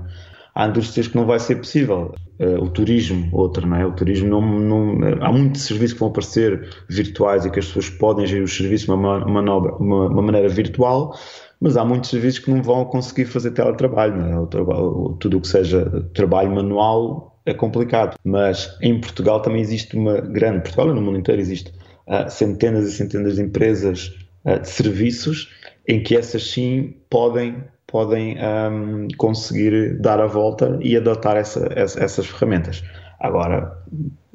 Há 0.56 0.68
indústrias 0.68 1.08
que 1.10 1.16
não 1.16 1.26
vai 1.26 1.38
ser 1.38 1.58
possível. 1.58 2.16
Uh, 2.40 2.64
o 2.64 2.70
turismo, 2.70 3.30
outra, 3.34 3.66
não 3.68 3.76
é? 3.78 3.86
O 3.86 3.92
turismo 3.92 4.30
não, 4.30 4.42
não, 4.42 5.24
Há 5.24 5.32
muitos 5.32 5.64
serviços 5.64 5.94
que 5.94 6.00
vão 6.00 6.10
aparecer 6.10 6.70
virtuais 6.90 7.46
e 7.46 7.52
que 7.52 7.60
as 7.60 7.66
pessoas 7.68 7.90
podem 7.90 8.26
gerir 8.26 8.44
os 8.44 8.56
serviços 8.56 8.86
de 8.86 8.92
uma, 8.92 9.26
uma, 9.26 9.42
uma, 9.42 10.08
uma 10.08 10.22
maneira 10.22 10.48
virtual 10.48 11.14
mas 11.60 11.78
há 11.78 11.86
muitos 11.86 12.10
serviços 12.10 12.40
que 12.40 12.52
não 12.52 12.62
vão 12.62 12.86
conseguir 12.86 13.26
fazer 13.26 13.52
teletrabalho. 13.52 14.16
Não 14.18 14.28
é? 14.28 14.40
o 14.40 14.48
trabalho, 14.48 15.18
tudo 15.20 15.38
o 15.38 15.42
que 15.42 15.48
seja 15.48 15.90
trabalho 16.14 16.54
manual 16.54 17.40
é 17.46 17.54
complicado. 17.54 18.18
Mas 18.24 18.78
em 18.82 19.00
Portugal 19.00 19.42
também 19.42 19.62
existe 19.62 19.96
uma 19.96 20.20
grande, 20.20 20.62
Portugal 20.62 20.90
e 20.90 20.94
no 20.94 21.02
mundo 21.02 21.18
inteiro 21.18 21.42
existe 21.42 21.72
uh, 22.08 22.30
centenas 22.30 22.88
e 22.88 22.92
centenas 22.92 23.36
de 23.36 23.42
empresas 23.42 24.14
uh, 24.46 24.60
de 24.60 24.70
serviços 24.70 25.50
em 25.88 26.02
que 26.02 26.16
essas 26.16 26.52
sim 26.52 26.96
podem 27.10 27.64
podem 27.88 28.38
um, 28.38 29.08
conseguir 29.18 30.00
dar 30.00 30.20
a 30.20 30.27
volta 30.27 30.77
e 30.82 30.98
adotar 30.98 31.38
essa, 31.38 31.70
essa, 31.75 32.04
essas 32.04 32.25
ferramentas. 32.27 32.84
Agora, 33.20 33.77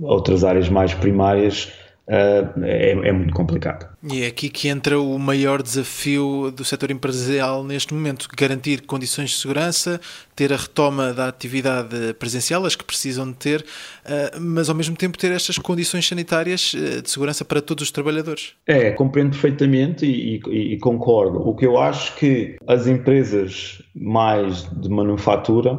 outras 0.01 0.45
áreas 0.45 0.69
mais 0.69 0.95
primárias 0.95 1.73
é, 2.11 2.91
é, 2.91 3.13
muito 3.13 3.33
complicado. 3.33 3.89
E 4.03 4.25
é 4.25 4.27
aqui 4.27 4.49
que 4.49 4.69
entra 4.69 5.01
o 5.01 5.17
maior 5.17 5.63
desafio 5.63 6.51
do 6.51 6.65
setor 6.65 6.91
empresarial 6.91 7.63
neste 7.63 7.95
momento: 7.95 8.27
garantir 8.37 8.83
condições 8.83 9.31
de 9.31 9.37
segurança, 9.37 10.01
ter 10.35 10.53
a 10.53 10.57
retoma 10.57 11.13
da 11.13 11.29
atividade 11.29 12.15
presencial, 12.19 12.67
as 12.67 12.75
que 12.75 12.83
precisam 12.83 13.31
de 13.31 13.37
ter, 13.37 13.61
uh, 13.61 14.41
mas 14.41 14.69
ao 14.69 14.75
mesmo 14.75 14.97
tempo 14.97 15.17
ter 15.17 15.31
estas 15.31 15.57
condições 15.57 16.09
sanitárias 16.09 16.73
uh, 16.75 17.01
de 17.01 17.09
segurança 17.09 17.45
para 17.45 17.63
todos 17.63 17.85
os 17.85 17.91
trabalhadores. 17.93 18.55
É, 18.67 18.91
compreendo 18.91 19.31
perfeitamente 19.31 20.05
e, 20.05 20.41
e, 20.49 20.75
e 20.75 20.79
concordo. 20.79 21.49
O 21.49 21.55
que 21.55 21.65
eu 21.65 21.79
acho 21.79 22.17
que 22.17 22.57
as 22.67 22.89
empresas 22.89 23.81
mais 23.95 24.69
de 24.81 24.89
manufatura 24.89 25.79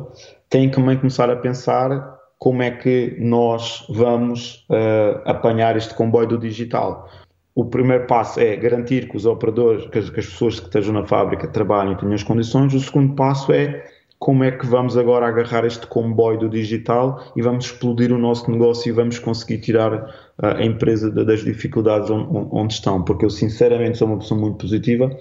têm 0.50 0.70
também 0.70 0.98
começar 0.98 1.30
a 1.30 1.36
pensar 1.36 2.21
como 2.42 2.64
é 2.64 2.72
que 2.72 3.16
nós 3.20 3.86
vamos 3.88 4.66
uh, 4.68 5.22
apanhar 5.26 5.78
este 5.78 5.94
comboio 5.94 6.28
do 6.28 6.40
digital. 6.40 7.08
O 7.54 7.66
primeiro 7.66 8.08
passo 8.08 8.40
é 8.40 8.56
garantir 8.56 9.08
que 9.08 9.16
os 9.16 9.28
operadores, 9.28 9.86
que 9.90 10.00
as, 10.00 10.10
que 10.10 10.20
as 10.20 10.26
pessoas 10.26 10.60
que 10.60 10.66
estejam 10.66 10.92
na 10.92 11.06
fábrica 11.06 11.48
trabalhem 11.48 11.94
e 11.94 11.98
tenham 11.98 12.16
as 12.16 12.24
condições. 12.24 12.74
O 12.74 12.80
segundo 12.80 13.14
passo 13.14 13.54
é 13.54 13.86
como 14.18 14.44
é 14.44 14.50
que 14.50 14.66
vamos 14.66 14.98
agora 14.98 15.28
agarrar 15.28 15.66
este 15.66 15.86
comboio 15.86 16.40
do 16.40 16.50
digital 16.50 17.24
e 17.36 17.44
vamos 17.44 17.66
explodir 17.66 18.12
o 18.12 18.18
nosso 18.18 18.50
negócio 18.50 18.90
e 18.90 18.92
vamos 18.92 19.20
conseguir 19.20 19.60
tirar 19.60 19.94
uh, 19.94 20.46
a 20.58 20.66
empresa 20.66 21.12
das 21.12 21.44
dificuldades 21.44 22.10
onde, 22.10 22.74
estão, 22.74 23.04
porque 23.04 23.24
eu 23.24 23.30
sinceramente 23.30 24.00
sou 24.00 24.08
uma 24.08 24.18
pessoa 24.18 24.40
muito 24.40 24.58
positiva 24.58 25.16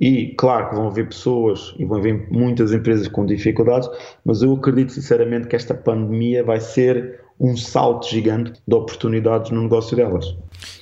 e 0.00 0.28
claro 0.28 0.70
que 0.70 0.76
vão 0.76 0.86
haver 0.86 1.08
pessoas 1.08 1.74
e 1.78 1.84
vão 1.84 1.98
haver 1.98 2.26
muitas 2.30 2.72
empresas 2.72 3.06
com 3.06 3.26
dificuldades, 3.26 3.88
mas 4.24 4.40
eu 4.40 4.54
acredito 4.54 4.92
sinceramente 4.92 5.46
que 5.46 5.54
esta 5.54 5.74
pandemia 5.74 6.42
vai 6.42 6.58
ser 6.58 7.20
um 7.38 7.56
salto 7.56 8.08
gigante 8.08 8.60
de 8.66 8.74
oportunidades 8.74 9.50
no 9.50 9.62
negócio 9.62 9.96
delas. 9.96 10.34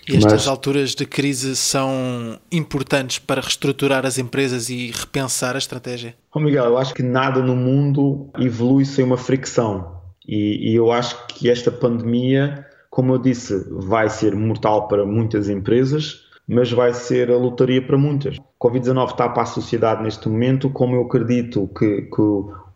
E 0.09 0.17
estas 0.17 0.33
mas... 0.33 0.49
alturas 0.49 0.95
de 0.95 1.05
crise 1.05 1.57
são 1.57 2.39
importantes 2.51 3.19
para 3.19 3.41
reestruturar 3.41 4.07
as 4.07 4.19
empresas 4.19 4.69
e 4.69 4.93
repensar 4.93 5.57
a 5.57 5.59
estratégia? 5.59 6.15
Oh 6.35 6.41
Miguel, 6.41 6.65
eu 6.67 6.79
acho 6.79 6.95
que 6.95 7.03
nada 7.03 7.41
no 7.43 7.57
mundo 7.57 8.31
evolui 8.39 8.85
sem 8.85 9.05
uma 9.05 9.17
fricção. 9.17 9.99
E, 10.27 10.73
e 10.73 10.75
eu 10.75 10.93
acho 10.93 11.27
que 11.27 11.49
esta 11.49 11.71
pandemia, 11.71 12.67
como 12.91 13.15
eu 13.15 13.19
disse, 13.19 13.65
vai 13.71 14.09
ser 14.09 14.35
mortal 14.35 14.89
para 14.89 15.07
muitas 15.07 15.49
empresas, 15.49 16.23
mas 16.47 16.73
vai 16.73 16.93
ser 16.93 17.31
a 17.31 17.37
lotaria 17.37 17.81
para 17.81 17.97
muitas. 17.97 18.37
Covid-19 18.61 19.11
está 19.11 19.29
para 19.29 19.45
a 19.45 19.47
sociedade 19.47 20.03
neste 20.03 20.29
momento, 20.29 20.69
como 20.71 20.97
eu 20.97 21.03
acredito 21.03 21.69
que, 21.79 22.03
que 22.03 22.23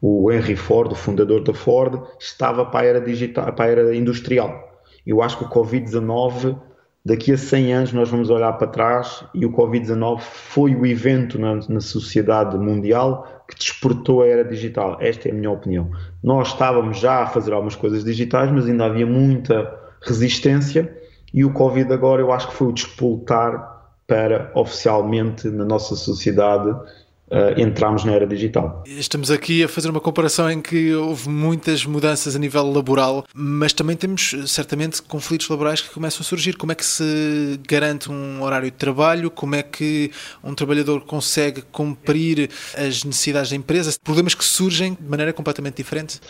o 0.00 0.30
Henry 0.30 0.56
Ford, 0.56 0.92
o 0.92 0.94
fundador 0.94 1.42
da 1.42 1.52
Ford, 1.52 2.00
estava 2.20 2.64
para 2.64 2.80
a 2.80 2.84
era 2.84 3.00
digital, 3.00 3.52
para 3.52 3.64
a 3.64 3.68
era 3.68 3.96
industrial. 3.96 4.80
Eu 5.04 5.20
acho 5.20 5.38
que 5.38 5.44
o 5.44 5.48
Covid-19, 5.48 6.56
daqui 7.04 7.32
a 7.32 7.38
100 7.38 7.72
anos, 7.72 7.92
nós 7.92 8.08
vamos 8.08 8.30
olhar 8.30 8.52
para 8.52 8.68
trás 8.68 9.24
e 9.34 9.44
o 9.44 9.52
Covid-19 9.52 10.20
foi 10.20 10.74
o 10.74 10.86
evento 10.86 11.38
na, 11.38 11.56
na 11.68 11.80
sociedade 11.80 12.56
mundial 12.56 13.44
que 13.48 13.56
despertou 13.56 14.22
a 14.22 14.26
era 14.28 14.44
digital. 14.44 14.98
Esta 15.00 15.28
é 15.28 15.32
a 15.32 15.34
minha 15.34 15.50
opinião. 15.50 15.90
Nós 16.22 16.48
estávamos 16.48 16.98
já 16.98 17.22
a 17.22 17.26
fazer 17.26 17.52
algumas 17.52 17.74
coisas 17.74 18.04
digitais, 18.04 18.52
mas 18.52 18.66
ainda 18.66 18.86
havia 18.86 19.06
muita 19.06 19.72
resistência 20.00 20.96
e 21.34 21.44
o 21.44 21.52
Covid 21.52 21.92
agora 21.92 22.20
eu 22.20 22.30
acho 22.30 22.48
que 22.48 22.54
foi 22.54 22.68
o 22.68 22.72
despoltar 22.72 23.71
para 24.12 24.52
oficialmente 24.54 25.48
na 25.48 25.64
nossa 25.64 25.96
sociedade 25.96 26.68
uh, 26.68 27.58
entramos 27.58 28.04
na 28.04 28.12
era 28.12 28.26
digital. 28.26 28.84
Estamos 28.86 29.30
aqui 29.30 29.64
a 29.64 29.68
fazer 29.68 29.88
uma 29.88 30.00
comparação 30.00 30.50
em 30.50 30.60
que 30.60 30.92
houve 30.94 31.30
muitas 31.30 31.86
mudanças 31.86 32.36
a 32.36 32.38
nível 32.38 32.70
laboral, 32.70 33.24
mas 33.34 33.72
também 33.72 33.96
temos 33.96 34.34
certamente 34.46 35.00
conflitos 35.00 35.48
laborais 35.48 35.80
que 35.80 35.88
começam 35.88 36.20
a 36.20 36.24
surgir. 36.24 36.58
Como 36.58 36.72
é 36.72 36.74
que 36.74 36.84
se 36.84 37.58
garante 37.66 38.12
um 38.12 38.42
horário 38.42 38.70
de 38.70 38.76
trabalho? 38.76 39.30
Como 39.30 39.54
é 39.54 39.62
que 39.62 40.10
um 40.44 40.54
trabalhador 40.54 41.00
consegue 41.06 41.62
cumprir 41.72 42.50
as 42.76 43.04
necessidades 43.04 43.48
da 43.48 43.56
empresa? 43.56 43.96
Problemas 44.04 44.34
que 44.34 44.44
surgem 44.44 44.94
de 45.00 45.08
maneira 45.08 45.32
completamente 45.32 45.76
diferente? 45.76 46.20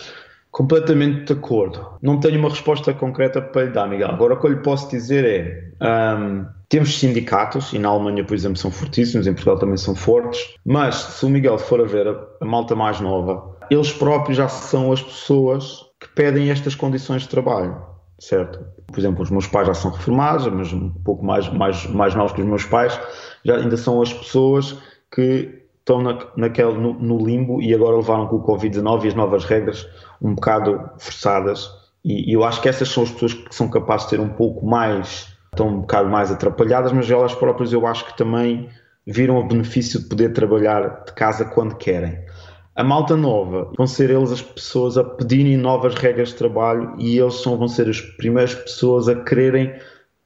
Completamente 0.53 1.25
de 1.25 1.33
acordo. 1.33 1.97
Não 2.03 2.21
tenho 2.21 2.39
uma 2.39 2.51
resposta 2.51 2.93
concreta 2.93 3.41
para 3.41 3.65
lhe 3.65 3.71
dar, 3.71 3.89
Miguel. 3.89 4.11
Agora 4.11 4.35
o 4.35 4.39
que 4.39 4.47
eu 4.47 4.51
lhe 4.51 4.61
posso 4.61 4.91
dizer 4.91 5.25
é. 5.25 5.73
Um, 5.83 6.45
temos 6.69 6.99
sindicatos, 6.99 7.73
e 7.73 7.79
na 7.79 7.89
Alemanha, 7.89 8.25
por 8.25 8.35
exemplo, 8.35 8.57
são 8.57 8.71
fortíssimos, 8.71 9.27
em 9.27 9.33
Portugal 9.33 9.59
também 9.59 9.77
são 9.77 9.95
fortes, 9.95 10.55
mas 10.65 10.95
se 10.95 11.27
o 11.27 11.29
Miguel 11.29 11.59
for 11.59 11.81
a 11.81 11.85
ver 11.85 12.07
a, 12.41 12.45
malta 12.45 12.75
mais 12.75 13.01
nova, 13.01 13.57
eles 13.71 13.93
próprios 13.93 14.39
já 14.39 14.49
são 14.49 14.93
as 14.93 15.03
pessoas 15.03 15.85
que 16.01 16.09
pedem 16.15 16.51
estas 16.51 16.75
condições 16.75 17.23
de 17.23 17.29
trabalho, 17.29 17.77
certo? 18.19 18.61
Por 18.87 18.99
exemplo, 18.99 19.23
os 19.23 19.31
meus 19.31 19.47
pais 19.47 19.67
já 19.67 19.75
são 19.75 19.91
reformados, 19.91 20.47
mas 20.47 20.73
um 20.73 20.91
pouco 20.91 21.25
mais, 21.25 21.47
mais, 21.51 21.87
mais 21.89 22.15
novos 22.15 22.33
que 22.33 22.41
os 22.41 22.47
meus 22.47 22.65
pais, 22.65 22.99
já 23.45 23.57
ainda 23.57 23.77
são 23.77 24.01
as 24.01 24.13
pessoas 24.13 24.79
que 25.15 25.62
estão 25.83 26.01
na, 26.01 26.19
naquele, 26.37 26.73
no, 26.75 26.95
no, 26.95 27.27
limbo 27.27 27.61
e 27.61 27.75
agora 27.75 27.97
levaram 27.97 28.29
com 28.29 28.37
o 28.37 28.43
Covid-19 28.43 29.05
e 29.05 29.09
as 29.09 29.15
novas 29.15 29.45
regras 29.45 29.87
um 30.21 30.35
bocado 30.35 30.81
forçadas. 30.99 31.69
E, 32.05 32.31
e, 32.31 32.33
eu 32.33 32.45
acho 32.45 32.61
que 32.63 32.69
essas 32.69 32.89
são 32.89 33.03
as 33.03 33.11
pessoas 33.11 33.35
que 33.35 33.55
são 33.55 33.69
capazes 33.69 34.07
de 34.07 34.17
ter 34.17 34.21
um 34.21 34.29
pouco 34.29 34.65
mais, 34.65 35.37
estão 35.53 35.69
um 35.69 35.81
bocado 35.81 36.09
mais 36.09 36.31
atrapalhadas, 36.31 36.93
mas 36.93 37.11
elas 37.11 37.35
próprias 37.35 37.73
eu 37.73 37.87
acho 37.87 38.07
que 38.07 38.17
também 38.17 38.69
viram 39.05 39.39
o 39.39 39.47
benefício 39.47 40.01
de 40.01 40.09
poder 40.09 40.33
trabalhar 40.33 41.05
de 41.05 41.13
casa 41.13 41.45
quando 41.45 41.75
querem. 41.75 42.19
A 42.75 42.83
malta 42.83 43.17
nova 43.17 43.71
vão 43.77 43.87
ser 43.87 44.09
eles 44.09 44.33
as 44.33 44.41
pessoas 44.41 44.97
a 44.97 45.05
pedirem 45.05 45.57
novas 45.57 45.95
regras 45.95 46.29
de 46.31 46.37
trabalho 46.37 46.95
e 46.99 47.19
eles 47.19 47.35
são, 47.43 47.59
vão 47.59 47.69
ser 47.69 47.89
as 47.89 48.01
primeiras 48.01 48.55
pessoas 48.55 49.09
a 49.09 49.17
quererem 49.17 49.75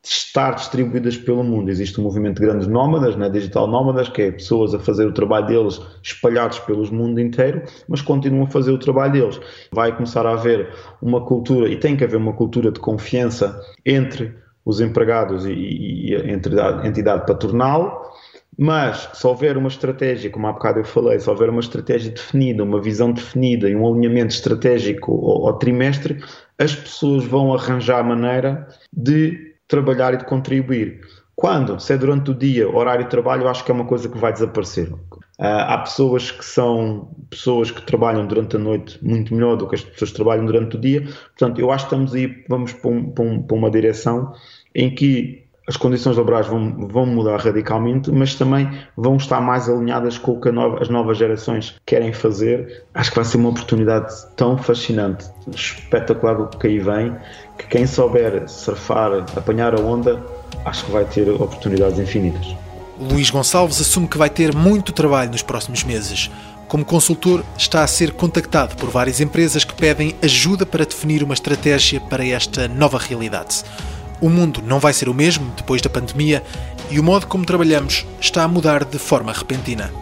estar 0.08 0.52
distribuídas 0.52 1.16
pelo 1.16 1.42
mundo. 1.42 1.70
Existe 1.70 2.00
um 2.00 2.04
movimento 2.04 2.40
de 2.40 2.46
grandes 2.46 2.66
nómadas, 2.66 3.16
né, 3.16 3.28
digital 3.28 3.66
nómadas, 3.66 4.08
que 4.08 4.22
é 4.22 4.30
pessoas 4.30 4.74
a 4.74 4.78
fazer 4.78 5.06
o 5.06 5.12
trabalho 5.12 5.46
deles 5.46 5.80
espalhados 6.02 6.58
pelos 6.60 6.90
mundo 6.90 7.20
inteiro, 7.20 7.62
mas 7.88 8.00
continuam 8.00 8.44
a 8.44 8.50
fazer 8.50 8.70
o 8.70 8.78
trabalho 8.78 9.12
deles. 9.12 9.40
Vai 9.72 9.94
começar 9.94 10.24
a 10.24 10.32
haver 10.32 10.72
uma 11.02 11.24
cultura, 11.24 11.68
e 11.68 11.76
tem 11.76 11.96
que 11.96 12.04
haver 12.04 12.16
uma 12.16 12.32
cultura 12.32 12.70
de 12.70 12.78
confiança 12.78 13.60
entre 13.84 14.34
os 14.64 14.80
empregados 14.80 15.44
e, 15.46 15.52
e 15.52 16.16
a 16.16 16.86
entidade, 16.86 17.26
patronal, 17.26 18.12
mas 18.58 19.10
se 19.12 19.26
houver 19.26 19.56
uma 19.56 19.68
estratégia, 19.68 20.30
como 20.30 20.46
há 20.46 20.52
bocado 20.52 20.80
eu 20.80 20.84
falei, 20.84 21.20
se 21.20 21.28
houver 21.28 21.50
uma 21.50 21.60
estratégia 21.60 22.10
definida, 22.10 22.64
uma 22.64 22.80
visão 22.80 23.12
definida 23.12 23.68
e 23.68 23.76
um 23.76 23.86
alinhamento 23.86 24.34
estratégico 24.34 25.12
ao, 25.12 25.48
ao 25.48 25.58
trimestre, 25.58 26.22
as 26.58 26.74
pessoas 26.74 27.24
vão 27.24 27.52
arranjar 27.52 28.02
maneira 28.02 28.66
de 28.92 29.45
trabalhar 29.68 30.14
e 30.14 30.18
de 30.18 30.24
contribuir. 30.24 31.00
Quando? 31.34 31.78
Se 31.78 31.92
é 31.92 31.98
durante 31.98 32.30
o 32.30 32.34
dia, 32.34 32.66
horário 32.66 33.04
de 33.04 33.10
trabalho, 33.10 33.46
acho 33.46 33.62
que 33.62 33.70
é 33.70 33.74
uma 33.74 33.84
coisa 33.84 34.08
que 34.08 34.16
vai 34.16 34.32
desaparecer. 34.32 34.90
Uh, 34.90 34.98
há 35.38 35.78
pessoas 35.78 36.30
que 36.30 36.44
são 36.44 37.10
pessoas 37.28 37.70
que 37.70 37.82
trabalham 37.82 38.26
durante 38.26 38.56
a 38.56 38.58
noite 38.58 38.98
muito 39.04 39.34
melhor 39.34 39.56
do 39.56 39.68
que 39.68 39.74
as 39.74 39.84
pessoas 39.84 40.10
que 40.10 40.16
trabalham 40.16 40.46
durante 40.46 40.76
o 40.76 40.80
dia. 40.80 41.02
Portanto, 41.02 41.60
eu 41.60 41.70
acho 41.70 41.84
que 41.86 41.94
estamos 41.94 42.14
aí, 42.14 42.42
vamos 42.48 42.72
para, 42.72 42.90
um, 42.90 43.10
para, 43.10 43.24
um, 43.24 43.42
para 43.42 43.56
uma 43.56 43.70
direção 43.70 44.32
em 44.74 44.94
que 44.94 45.45
as 45.66 45.76
condições 45.76 46.16
laborais 46.16 46.46
vão, 46.46 46.86
vão 46.86 47.06
mudar 47.06 47.38
radicalmente, 47.38 48.10
mas 48.12 48.34
também 48.34 48.70
vão 48.96 49.16
estar 49.16 49.40
mais 49.40 49.68
alinhadas 49.68 50.16
com 50.16 50.32
o 50.32 50.40
que 50.40 50.50
nova, 50.50 50.80
as 50.80 50.88
novas 50.88 51.18
gerações 51.18 51.74
querem 51.84 52.12
fazer. 52.12 52.84
Acho 52.94 53.10
que 53.10 53.16
vai 53.16 53.24
ser 53.24 53.36
uma 53.36 53.48
oportunidade 53.48 54.14
tão 54.36 54.56
fascinante, 54.56 55.26
espetacular 55.52 56.40
o 56.40 56.46
que 56.48 56.68
aí 56.68 56.78
vem, 56.78 57.16
que 57.58 57.66
quem 57.66 57.86
souber 57.86 58.48
surfar, 58.48 59.24
apanhar 59.36 59.74
a 59.74 59.80
onda, 59.80 60.24
acho 60.64 60.84
que 60.84 60.92
vai 60.92 61.04
ter 61.04 61.28
oportunidades 61.28 61.98
infinitas. 61.98 62.54
Luís 62.98 63.28
Gonçalves 63.28 63.80
assume 63.80 64.06
que 64.06 64.16
vai 64.16 64.30
ter 64.30 64.54
muito 64.54 64.92
trabalho 64.92 65.30
nos 65.30 65.42
próximos 65.42 65.82
meses. 65.84 66.30
Como 66.68 66.84
consultor, 66.84 67.44
está 67.56 67.84
a 67.84 67.86
ser 67.86 68.12
contactado 68.12 68.74
por 68.76 68.88
várias 68.88 69.20
empresas 69.20 69.64
que 69.64 69.74
pedem 69.74 70.16
ajuda 70.22 70.64
para 70.64 70.84
definir 70.84 71.22
uma 71.22 71.34
estratégia 71.34 72.00
para 72.00 72.26
esta 72.26 72.66
nova 72.66 72.98
realidade. 72.98 73.62
O 74.20 74.30
mundo 74.30 74.62
não 74.62 74.80
vai 74.80 74.92
ser 74.92 75.08
o 75.08 75.14
mesmo 75.14 75.52
depois 75.56 75.82
da 75.82 75.90
pandemia 75.90 76.42
e 76.90 76.98
o 76.98 77.04
modo 77.04 77.26
como 77.26 77.44
trabalhamos 77.44 78.06
está 78.20 78.42
a 78.42 78.48
mudar 78.48 78.84
de 78.84 78.98
forma 78.98 79.32
repentina. 79.32 79.92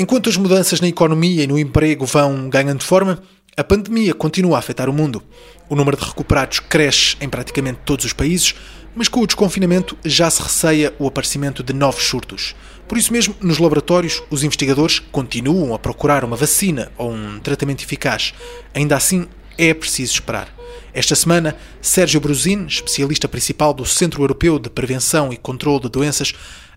Enquanto 0.00 0.28
as 0.30 0.36
mudanças 0.36 0.80
na 0.80 0.86
economia 0.86 1.42
e 1.42 1.46
no 1.48 1.58
emprego 1.58 2.06
vão 2.06 2.48
ganhando 2.48 2.84
forma, 2.84 3.20
a 3.56 3.64
pandemia 3.64 4.14
continua 4.14 4.54
a 4.54 4.58
afetar 4.60 4.88
o 4.88 4.92
mundo. 4.92 5.20
O 5.68 5.74
número 5.74 5.96
de 5.96 6.04
recuperados 6.04 6.60
cresce 6.60 7.16
em 7.20 7.28
praticamente 7.28 7.80
todos 7.84 8.04
os 8.04 8.12
países, 8.12 8.54
mas 8.94 9.08
com 9.08 9.20
o 9.20 9.26
desconfinamento 9.26 9.98
já 10.04 10.30
se 10.30 10.40
receia 10.40 10.94
o 11.00 11.08
aparecimento 11.08 11.64
de 11.64 11.72
novos 11.72 12.04
surtos. 12.04 12.54
Por 12.88 12.96
isso 12.96 13.12
mesmo, 13.12 13.34
nos 13.40 13.58
laboratórios, 13.58 14.22
os 14.30 14.42
investigadores 14.42 14.98
continuam 14.98 15.74
a 15.74 15.78
procurar 15.78 16.24
uma 16.24 16.36
vacina 16.36 16.90
ou 16.96 17.12
um 17.12 17.38
tratamento 17.38 17.84
eficaz. 17.84 18.32
Ainda 18.74 18.96
assim, 18.96 19.28
é 19.58 19.74
preciso 19.74 20.14
esperar. 20.14 20.48
Esta 20.94 21.14
semana, 21.14 21.54
Sérgio 21.82 22.20
Brusin, 22.20 22.64
especialista 22.66 23.28
principal 23.28 23.74
do 23.74 23.84
Centro 23.84 24.22
Europeu 24.22 24.58
de 24.58 24.70
Prevenção 24.70 25.32
e 25.32 25.36
Controlo 25.36 25.80
de 25.80 25.90
Doenças, 25.90 26.32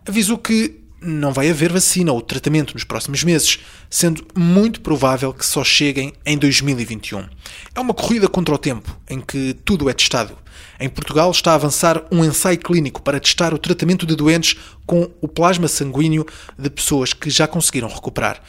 avisou 0.05 0.37
que 0.37 0.81
não 1.01 1.33
vai 1.33 1.49
haver 1.49 1.71
vacina 1.71 2.11
ou 2.11 2.21
tratamento 2.21 2.73
nos 2.73 2.83
próximos 2.83 3.23
meses, 3.23 3.59
sendo 3.89 4.23
muito 4.35 4.81
provável 4.81 5.33
que 5.33 5.45
só 5.45 5.63
cheguem 5.63 6.13
em 6.25 6.37
2021. 6.37 7.25
É 7.73 7.79
uma 7.79 7.93
corrida 7.93 8.27
contra 8.27 8.53
o 8.53 8.57
tempo, 8.57 8.95
em 9.09 9.19
que 9.19 9.55
tudo 9.65 9.89
é 9.89 9.93
testado. 9.93 10.37
Em 10.79 10.89
Portugal 10.89 11.29
está 11.31 11.51
a 11.51 11.55
avançar 11.55 12.03
um 12.11 12.23
ensaio 12.23 12.57
clínico 12.57 13.01
para 13.01 13.19
testar 13.19 13.53
o 13.53 13.57
tratamento 13.57 14.05
de 14.05 14.15
doentes 14.15 14.55
com 14.85 15.09
o 15.21 15.27
plasma 15.27 15.67
sanguíneo 15.67 16.25
de 16.57 16.69
pessoas 16.69 17.13
que 17.13 17.29
já 17.29 17.47
conseguiram 17.47 17.87
recuperar. 17.87 18.41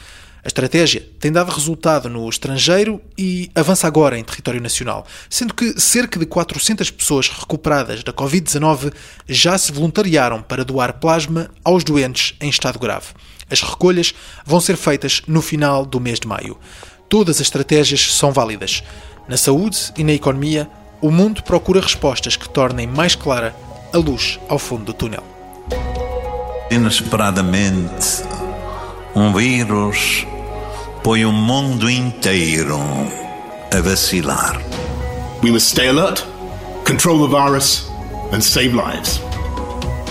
A 0.43 0.47
estratégia 0.47 1.07
tem 1.21 1.31
dado 1.31 1.51
resultado 1.51 2.09
no 2.09 2.27
estrangeiro 2.27 3.01
e 3.17 3.49
avança 3.55 3.87
agora 3.87 4.19
em 4.19 4.23
território 4.25 4.59
nacional, 4.59 5.07
sendo 5.29 5.53
que 5.53 5.79
cerca 5.79 6.19
de 6.19 6.25
400 6.25 6.91
pessoas 6.91 7.29
recuperadas 7.29 8.03
da 8.03 8.11
Covid-19 8.11 8.91
já 9.25 9.57
se 9.57 9.71
voluntariaram 9.71 10.41
para 10.41 10.65
doar 10.65 10.99
plasma 10.99 11.49
aos 11.63 11.85
doentes 11.85 12.35
em 12.41 12.49
estado 12.49 12.77
grave. 12.77 13.13
As 13.49 13.61
recolhas 13.61 14.13
vão 14.45 14.59
ser 14.59 14.75
feitas 14.75 15.21
no 15.27 15.41
final 15.41 15.85
do 15.85 16.01
mês 16.01 16.19
de 16.19 16.27
maio. 16.27 16.57
Todas 17.07 17.37
as 17.37 17.43
estratégias 17.43 18.13
são 18.13 18.33
válidas. 18.33 18.83
Na 19.29 19.37
saúde 19.37 19.93
e 19.95 20.03
na 20.03 20.11
economia, 20.11 20.69
o 21.03 21.11
mundo 21.11 21.43
procura 21.43 21.81
respostas 21.81 22.37
que 22.37 22.47
tornem 22.47 22.87
mais 22.87 23.13
clara 23.13 23.53
a 23.91 23.97
luz 23.97 24.39
ao 24.47 24.57
fundo 24.57 24.85
do 24.85 24.93
túnel. 24.93 25.21
Inesperadamente, 26.71 28.23
um 29.13 29.33
vírus 29.33 30.25
põe 31.03 31.25
o 31.25 31.31
mundo 31.33 31.91
inteiro 31.91 32.79
a 33.69 33.81
vacilar. 33.81 34.61
We 35.43 35.51
must 35.51 35.71
stay 35.71 35.89
alert, 35.89 36.25
control 36.85 37.27
the 37.27 37.35
virus 37.35 37.85
and 38.31 38.39
save 38.39 38.73
lives. 38.73 39.32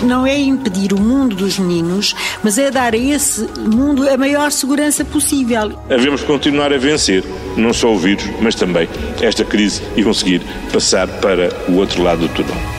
Não 0.01 0.25
é 0.25 0.37
impedir 0.37 0.93
o 0.93 0.99
mundo 0.99 1.35
dos 1.35 1.59
meninos, 1.59 2.15
mas 2.43 2.57
é 2.57 2.69
dar 2.71 2.93
a 2.93 2.97
esse 2.97 3.47
mundo 3.59 4.09
a 4.09 4.17
maior 4.17 4.51
segurança 4.51 5.05
possível. 5.05 5.79
Devemos 5.87 6.23
continuar 6.23 6.73
a 6.73 6.77
vencer, 6.77 7.23
não 7.55 7.73
só 7.73 7.93
o 7.93 7.97
vírus, 7.97 8.25
mas 8.41 8.55
também 8.55 8.87
esta 9.21 9.45
crise 9.45 9.81
e 9.95 10.03
conseguir 10.03 10.41
passar 10.71 11.07
para 11.07 11.49
o 11.69 11.75
outro 11.75 12.03
lado 12.03 12.27
do 12.27 12.29
túnel. 12.29 12.72